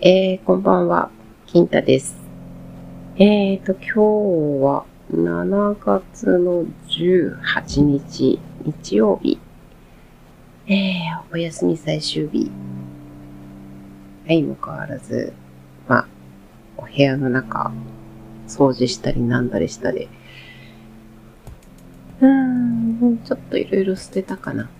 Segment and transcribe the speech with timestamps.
[0.00, 1.10] えー、こんばんは、
[1.46, 2.16] 金太です。
[3.16, 9.40] えーと、今日は7月の18日、日曜日。
[10.68, 12.48] えー、お休み最終日。
[14.28, 15.32] はい、も変わらず、
[15.88, 16.08] まあ、
[16.76, 17.72] お部屋の中、
[18.46, 20.06] 掃除したりなんだりしたで、
[22.20, 24.70] うーん、ちょっといろいろ捨てたかな。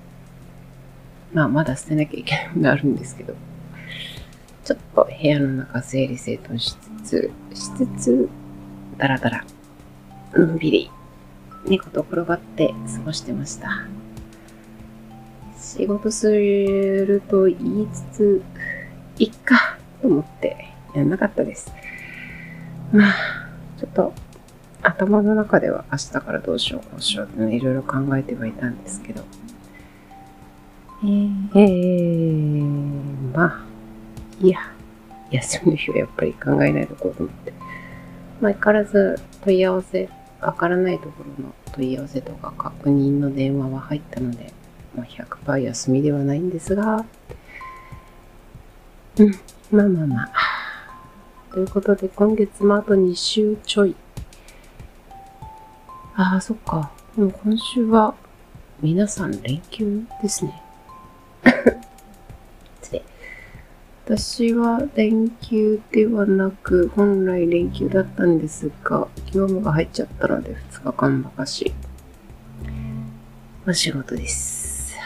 [1.33, 3.35] まあ、まだ捨てなきゃいけないのあるんですけど。
[4.69, 8.29] ちょっと部屋の中整理整頓しつつ、しつつ、
[8.99, 9.45] だらだら、
[10.35, 10.91] のんびり、
[11.67, 13.87] 猫と転がって過ごしてました。
[15.59, 18.43] 仕事すると言いつつ、
[19.19, 21.73] いっか、と思ってやんなかったです。
[22.93, 23.15] まあ、
[23.79, 24.13] ちょっと、
[24.83, 29.25] 頭の中では明日からどうしよう、こうしようっていろいろ考えてはいたんですけど、
[31.05, 33.68] えー、えー、まあ、
[34.41, 34.61] いや、
[35.31, 37.53] 休みの日はやっぱり考えないとこうと思って。
[38.41, 40.09] まあ、相変わらず問い合わせ、
[40.41, 44.53] わからないところの問い合わせとか確認の電話は入ったので、
[44.95, 47.05] まあ、100%休みではないんですが、
[49.19, 49.33] うん、
[49.73, 50.33] まあまあまあ。
[51.53, 53.97] ということで、今月もあと2週ちょい。
[56.15, 56.93] ああ、そっか。
[57.17, 58.15] でも今週は
[58.81, 60.63] 皆さん連休ですね。
[64.09, 71.75] 私は連休ではなく、本来連休だったんですが、業務が入っちゃったので2日間ばかし、
[73.67, 74.97] お仕事です。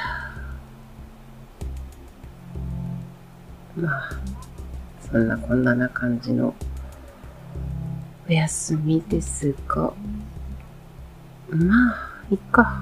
[3.77, 4.11] まあ、
[5.11, 6.55] そんなこんなな感じの
[8.29, 9.93] お休みですが、
[11.51, 12.81] まあ、いっか。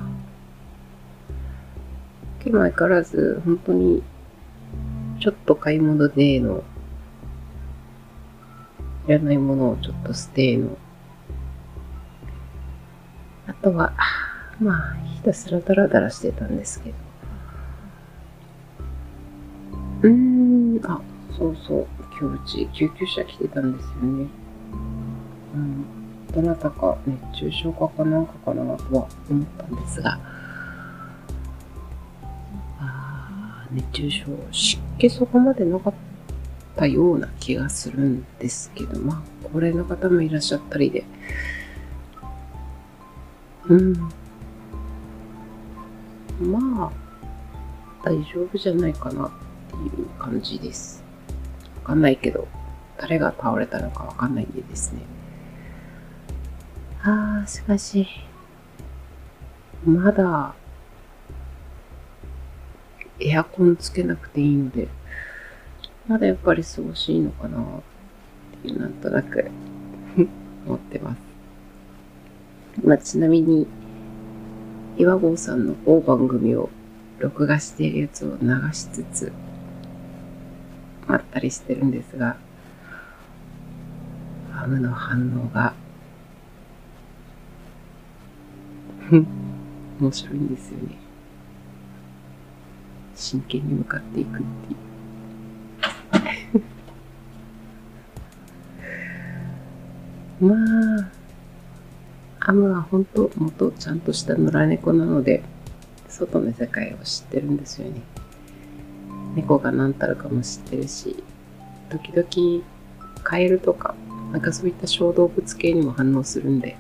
[2.43, 4.03] 今日も相変わらず、本当に
[5.21, 6.65] ちょっと買い物での、
[9.07, 10.79] いらないものをちょっと捨ての。
[13.47, 13.93] あとは、
[14.59, 16.97] まあ、ひたすらダラダラしてたんですけど。
[20.03, 21.03] うーん、あ、
[21.37, 21.87] そうそう、
[22.19, 24.27] 今日うち救急車来てたんですよね。
[25.55, 25.85] うん、
[26.33, 30.19] どなたか熱中症かかなんかかなとは思ったんですが、
[33.73, 35.95] 熱中症、湿気そこまでなかっ
[36.77, 39.23] たような気がするんですけど、まあ、
[39.53, 41.05] 高齢の方もいらっしゃったりで、
[43.69, 43.93] うん。
[46.41, 46.93] まあ、
[48.03, 49.31] 大丈夫じゃないかなっ
[49.69, 51.05] ていう感じです。
[51.83, 52.49] わかんないけど、
[52.99, 55.01] 誰が倒れたのかわかんないんでですね。
[57.03, 58.07] ああ、しかし、
[59.85, 60.55] まだ、
[63.21, 64.89] エアコンつけなくていいので、
[66.09, 67.63] まだやっぱり過ごしいいのかなっ
[68.63, 69.51] ていう、なんとなく
[70.67, 71.21] 思ってます。
[72.85, 73.67] まあ、ちなみに、
[74.97, 76.71] 岩合さんの某番組を
[77.19, 79.33] 録画しているやつを流しつつ、
[81.07, 82.37] まったりしてるんですが、
[84.53, 85.75] ハムの反応が、
[90.01, 91.10] 面白いんですよね。
[93.21, 94.77] 真剣に向かっていくってい
[100.41, 100.47] う。
[100.47, 100.55] ま
[101.03, 101.11] あ、
[102.41, 105.43] アムは本当元ちゃんとした野良猫なので、
[106.09, 108.01] 外の世界を知ってるんですよね。
[109.37, 111.23] 猫が何たるかも知ってるし、
[111.91, 112.65] 時々
[113.23, 113.95] カエルとか、
[114.33, 116.77] なんかそういった小動物系にも反応するんで、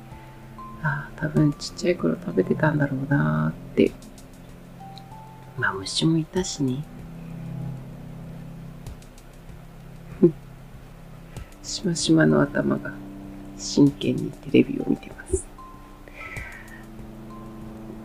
[0.83, 3.93] ああ、多分ちっちゃい頃食べてたんだろうなーって
[5.61, 6.83] まあ虫もいたしね。
[11.63, 12.91] しましまの頭が
[13.59, 15.47] 真剣にテレビを見てます。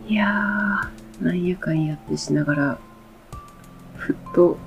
[0.06, 2.78] いやー、なんやかんやってしながら、
[3.96, 4.58] ふっと、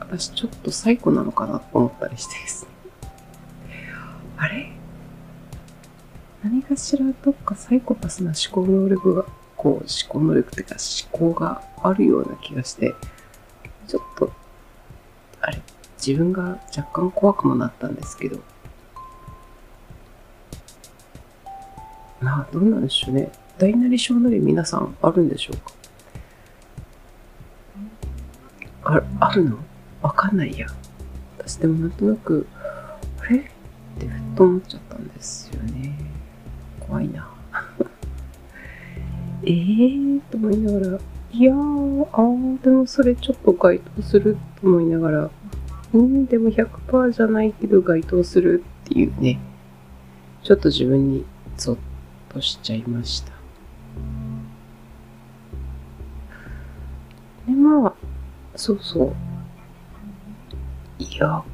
[0.00, 2.70] 私ちょっとサイコなのかなと思ったりしてですね。
[4.36, 4.72] あれ？
[6.42, 9.24] 何かしらどっかサイコパスな思考能力が
[9.56, 12.94] こう思考能力っていうか思考があるような気がして、
[13.88, 14.32] ちょっと、
[15.40, 15.62] あれ、
[16.04, 18.38] 自分が若干怖くもなったんですけど、
[22.20, 23.30] まあ、どうなんでしょうね。
[23.58, 25.72] 大なり小なり皆さんあるんでしょうか？
[28.84, 29.58] ああるの？
[30.02, 30.66] わかんないや。
[31.38, 32.46] 私でもなんとなく、
[33.20, 33.42] あれっ
[33.98, 35.98] てふっと思っちゃったんですよね。
[36.80, 37.28] 怖いな。
[39.46, 40.98] ええー、と思いながら、
[41.32, 45.30] いやー、あー、でもそれちょっと該当すると思いながら、
[45.92, 49.20] うん、でも100%じゃないけど該当するっていう。
[49.20, 49.38] ね、
[50.42, 51.24] ちょっと自分に
[51.56, 51.78] ゾッ
[52.32, 53.32] としちゃいました。
[57.46, 57.94] で、まあ、
[58.56, 59.14] そうそう。
[61.18, 61.44] ヤ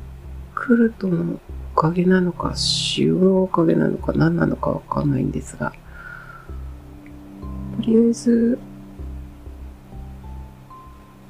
[0.54, 1.38] クルトの
[1.74, 2.54] おかげなのか、
[2.96, 5.76] 塩のおかげなのか、何なのかわかんないんですが、と
[7.82, 8.58] りあえず、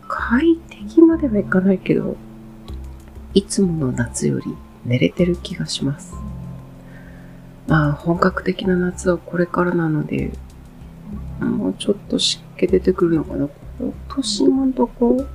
[0.09, 2.17] 快適まではいかないけど、
[3.35, 4.55] いつもの夏より
[4.85, 6.15] 寝れてる気がします。
[7.67, 10.33] まあ、本格的な夏はこれからなので、
[11.41, 13.49] もうちょっと湿気出てくるのかな。
[13.81, 15.27] 今年今んとこ、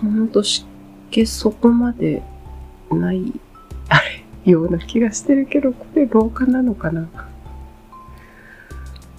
[0.00, 0.66] ほんと湿
[1.10, 2.22] 気そこまで
[2.90, 3.32] ない、
[3.88, 4.00] あ
[4.44, 7.08] れ、ような気がしてるけど、これ廊下なのかな。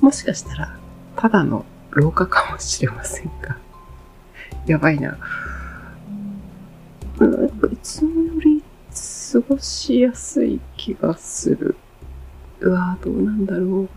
[0.05, 0.77] もしかしたら、
[1.15, 3.57] ただの廊下かもしれませんが。
[4.67, 5.17] やばいな。
[7.17, 8.63] なんかいつもより
[9.33, 11.75] 過ごしやすい気がする。
[12.59, 13.89] うわぁ、どうなんだろう。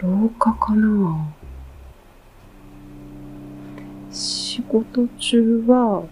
[0.00, 1.34] 廊下かな
[4.10, 6.04] 仕事中は、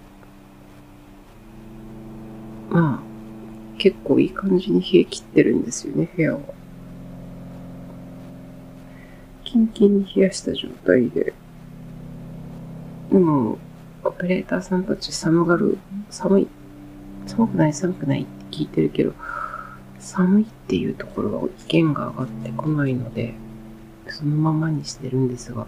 [2.69, 6.60] まあ、結構いい感じに冷え切ってるんですよね、部屋は。
[9.61, 11.35] キンキンに冷やした状態で。
[13.11, 13.59] でも、
[14.05, 15.77] オペレーターさんたち寒がる、
[16.09, 16.49] 寒い、
[17.27, 19.13] 寒くない寒くないって聞いてるけど、
[19.99, 23.35] 寒いっていうところは意見が上がってこないので、
[24.09, 25.67] そのままにしてるんですが、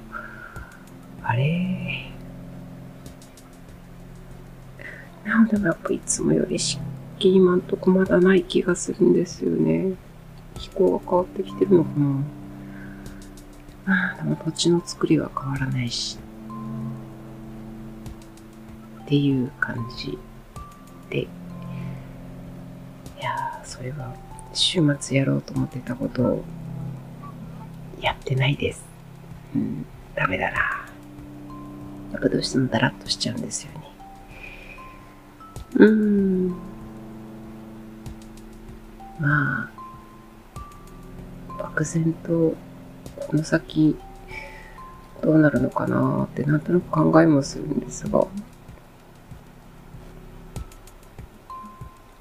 [1.23, 2.11] あれ？
[5.25, 6.81] なんでもやっぱいつもより湿
[7.19, 9.95] 気今んとこまだない気がするんですよね。
[10.55, 12.17] 気候が変わってきてるのかな。
[13.85, 16.19] まあ、でも土地の作りは変わらないし。
[19.03, 20.19] っていう感じ
[21.11, 21.23] で。
[21.23, 21.27] い
[23.21, 24.15] やー、それは
[24.55, 26.45] 週末やろうと思ってたことを
[28.01, 28.85] やってないです。
[29.55, 29.85] うん、
[30.15, 30.59] ダメだな。
[32.13, 33.79] やっぱどうしてもダラッとしちゃうんですよね。
[35.77, 36.49] うーん。
[39.19, 39.71] まあ、
[41.59, 42.55] 漠然と
[43.33, 43.97] この先
[45.23, 48.27] どうなるのかなってなんとなく考えもするんですが、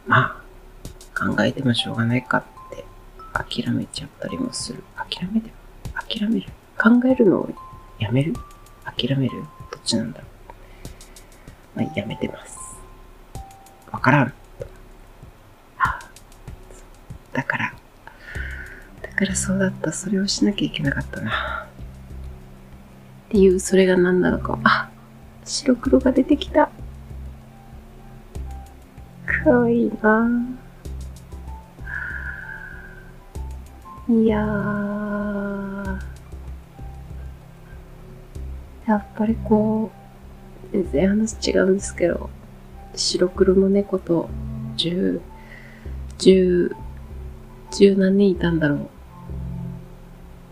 [0.08, 0.42] ま
[1.14, 2.86] あ、考えてもしょうがないかって
[3.34, 4.86] 諦めちゃったりもする。
[4.96, 5.52] 諦めて
[5.94, 6.48] 諦める？
[6.78, 7.50] 考えるのを
[8.00, 8.34] やめる？
[8.86, 9.42] 諦める？
[9.70, 10.26] どっちなんだろ
[11.76, 11.82] う？
[11.82, 12.58] まあ、やめてます。
[13.92, 14.34] わからん。
[17.34, 17.71] だから、
[19.26, 19.92] らそうだった。
[19.92, 21.68] それをしなきゃいけなかったな。
[23.28, 24.60] っていう、それが何なのか。
[24.64, 24.90] あ、
[25.46, 26.70] 白黒が出てきた。
[29.26, 30.48] かわいいな
[34.10, 36.00] いやー。
[38.88, 42.30] やっぱりこう、全然話違うんですけど、
[42.94, 44.30] 白黒の猫と
[44.76, 45.22] 十、
[46.18, 46.76] 十、
[47.72, 48.90] 十何年いたんだろう。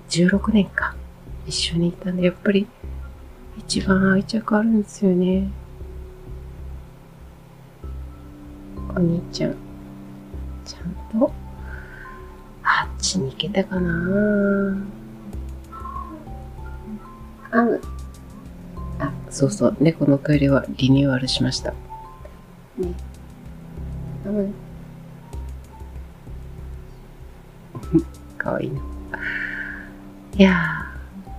[0.09, 0.95] 16年か。
[1.45, 2.67] 一緒にいたんで、やっぱり
[3.57, 5.49] 一番愛着あるんですよね。
[8.95, 9.55] お兄ちゃん、
[10.65, 10.79] ちゃ
[11.15, 11.31] んと、
[12.63, 14.77] あっちに行けたかな
[17.51, 17.67] あ、
[18.99, 21.71] あ、そうそう、猫のトイレはリニューアルしました。
[21.71, 22.93] ね。
[24.25, 24.49] あの
[28.37, 28.81] かわいいな。
[30.37, 30.85] いや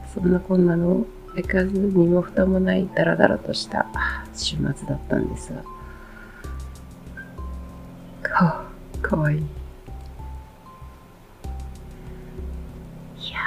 [0.06, 3.86] ー、そんなこんなの、相変わらず身も蓋もないダラダラとした
[4.34, 5.62] 週末だったんですが。
[8.22, 8.64] か、
[9.00, 9.38] かわいい。
[9.38, 9.42] い
[13.30, 13.38] や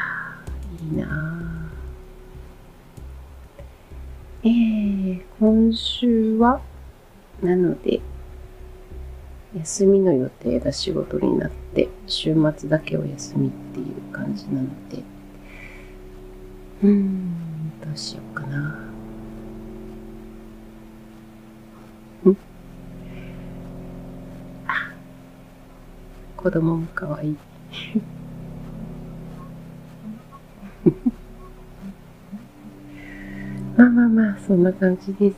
[0.81, 4.49] ー、いいなー。
[4.49, 6.61] えー、今週は、
[7.41, 8.01] なので、
[9.55, 15.03] 休みの予定が仕事になって、週末だけお休みっていう感じなので、
[16.81, 18.57] うーん、どうしようかな。
[22.29, 22.37] ん？
[24.67, 24.91] あ、
[26.35, 27.37] 子供もかわいい。
[33.77, 35.35] まあまあまあ、そんな感じです。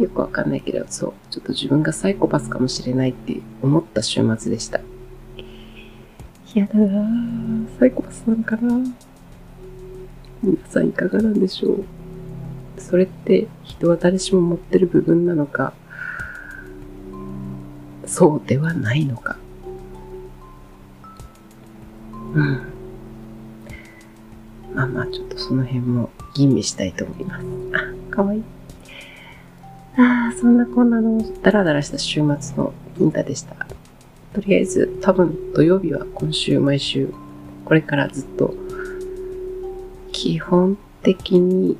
[0.00, 4.80] よくわかんないけど、そう、ちょっと自分がサイコパスかもしれないって思った週末でした。
[6.54, 7.78] 嫌だなぁ。
[7.78, 8.92] サイコパスなのかなぁ
[10.42, 11.84] 皆さんいかがなんでしょう？
[12.78, 15.72] それって人は誰しも持ってる部分なのか、
[18.06, 19.36] そうではないのか？
[22.34, 22.60] うん。
[24.74, 27.46] まあまあ、ちょっとその辺も吟味したいと思います。
[27.74, 28.42] あ、かわいい。
[29.96, 33.66] ああ、そんなこんなのダラダラした週末の銀太でした。
[34.34, 37.12] とりあえず、多分土曜日は今週毎週、
[37.64, 38.54] これからずっと、
[40.20, 41.76] 基本的に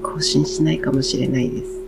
[0.00, 1.82] 更新しないかもしれないです。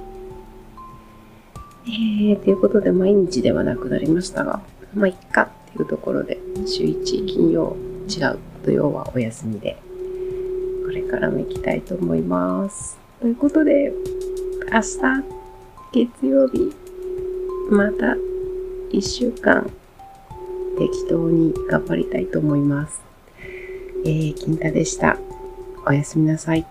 [1.87, 4.61] えー、ということで毎日ではなくなりましたが、
[4.94, 7.76] まあ、いっかっていうところで、週1金曜
[8.08, 9.78] 違う土曜はお休みで、
[10.87, 12.99] これからも行きたいと思います。
[13.20, 13.92] ということで、
[14.73, 15.25] 明日、
[15.92, 16.75] 月曜日、
[17.70, 18.16] また
[18.90, 19.70] 1週間、
[20.76, 23.00] 適当に頑張りたいと思います。
[24.04, 25.16] えー、金太でした。
[25.86, 26.64] おやすみなさい。